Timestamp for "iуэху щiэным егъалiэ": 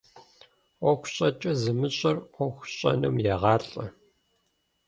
2.37-3.85